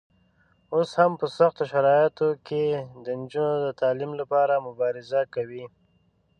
[0.75, 2.63] اوس هم په سختو شرایطو کې
[3.03, 5.65] د نجونو د تعلیم لپاره مبارزه کوي.